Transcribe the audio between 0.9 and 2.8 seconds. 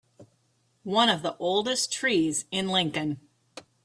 of the oldest trees in